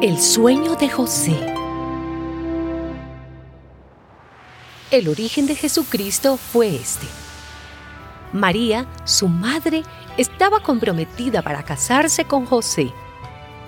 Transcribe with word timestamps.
El 0.00 0.20
sueño 0.20 0.76
de 0.76 0.88
José. 0.88 1.34
El 4.92 5.08
origen 5.08 5.48
de 5.48 5.56
Jesucristo 5.56 6.36
fue 6.36 6.76
este. 6.76 7.08
María, 8.32 8.86
su 9.02 9.26
madre, 9.26 9.82
estaba 10.16 10.60
comprometida 10.60 11.42
para 11.42 11.64
casarse 11.64 12.24
con 12.26 12.46
José, 12.46 12.92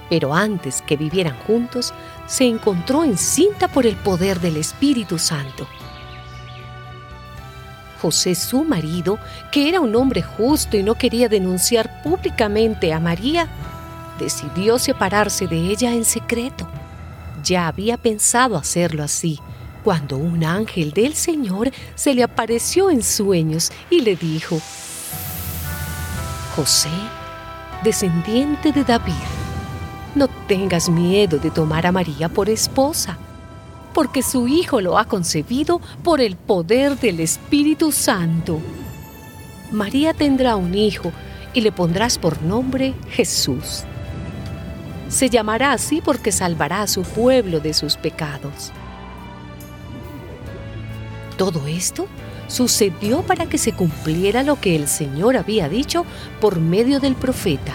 pero 0.09 0.33
antes 0.33 0.83
que 0.83 0.97
vivieran 0.97 1.37
juntos, 1.49 1.93
se 2.29 2.45
encontró 2.45 3.03
encinta 3.03 3.67
por 3.67 3.85
el 3.85 3.97
poder 3.97 4.39
del 4.39 4.57
Espíritu 4.57 5.19
Santo. 5.19 5.67
José, 8.01 8.37
su 8.37 8.63
marido, 8.63 9.19
que 9.51 9.69
era 9.69 9.81
un 9.81 9.97
hombre 9.97 10.23
justo 10.23 10.77
y 10.77 10.85
no 10.85 10.95
quería 10.95 11.29
denunciar 11.29 12.05
públicamente 12.05 12.93
a 12.93 13.01
María, 13.01 13.49
decidió 14.21 14.79
separarse 14.79 15.49
de 15.49 15.57
ella 15.57 15.93
en 15.93 16.05
secreto. 16.05 16.69
Ya 17.43 17.67
había 17.67 17.97
pensado 17.97 18.57
hacerlo 18.57 19.03
así, 19.03 19.41
cuando 19.83 20.19
un 20.19 20.45
ángel 20.45 20.93
del 20.93 21.15
Señor 21.15 21.73
se 21.95 22.15
le 22.15 22.23
apareció 22.23 22.91
en 22.91 23.03
sueños 23.03 23.73
y 23.89 24.03
le 24.03 24.15
dijo, 24.15 24.61
José, 26.55 26.91
descendiente 27.83 28.73
de 28.73 28.85
David, 28.85 29.15
no 30.15 30.29
tengas 30.47 30.91
miedo 30.91 31.39
de 31.39 31.51
tomar 31.51 31.87
a 31.87 31.93
María 31.93 32.29
por 32.29 32.51
esposa, 32.51 33.17
porque 33.95 34.23
su 34.23 34.47
Hijo 34.49 34.81
lo 34.83 34.99
ha 34.99 35.07
concebido 35.07 35.81
por 36.05 36.21
el 36.21 36.37
poder 36.37 36.99
del 36.99 37.21
Espíritu 37.21 37.91
Santo. 37.91 38.61
María 39.73 40.13
tendrá 40.13 40.57
un 40.57 40.75
hijo 40.75 41.11
y 41.55 41.63
le 41.63 41.73
pondrás 41.73 42.19
por 42.19 42.43
nombre 42.43 42.95
Jesús 43.09 43.85
se 45.11 45.29
llamará 45.29 45.73
así 45.73 46.01
porque 46.01 46.33
salvará 46.33 46.83
a 46.83 46.87
su 46.87 47.03
pueblo 47.03 47.61
de 47.61 47.75
sus 47.75 47.97
pecados. 47.97 48.73
Todo 51.37 51.67
esto 51.67 52.07
sucedió 52.47 53.23
para 53.23 53.47
que 53.47 53.59
se 53.59 53.73
cumpliera 53.73 54.43
lo 54.43 54.61
que 54.61 54.77
el 54.77 54.89
Señor 54.89 55.37
había 55.37 55.69
dicho 55.69 56.07
por 56.41 56.61
medio 56.61 57.01
del 57.01 57.17
profeta. 57.17 57.75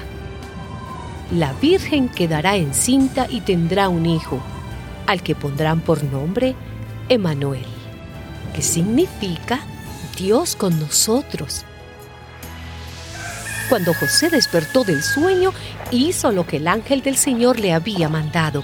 La 1.31 1.53
Virgen 1.53 2.07
quedará 2.07 2.55
encinta 2.55 3.27
y 3.29 3.41
tendrá 3.41 3.89
un 3.89 4.05
hijo, 4.05 4.39
al 5.05 5.21
que 5.21 5.35
pondrán 5.35 5.81
por 5.81 6.03
nombre 6.03 6.55
Emanuel, 7.09 7.65
que 8.53 8.61
significa 8.61 9.59
Dios 10.17 10.55
con 10.55 10.79
nosotros. 10.79 11.65
Cuando 13.69 13.93
José 13.93 14.29
despertó 14.29 14.83
del 14.83 15.01
sueño, 15.01 15.51
hizo 15.91 16.31
lo 16.31 16.45
que 16.45 16.57
el 16.57 16.67
ángel 16.67 17.01
del 17.01 17.17
Señor 17.17 17.59
le 17.59 17.73
había 17.73 18.09
mandado 18.09 18.63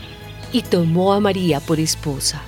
y 0.52 0.62
tomó 0.62 1.14
a 1.14 1.20
María 1.20 1.60
por 1.60 1.80
esposa. 1.80 2.42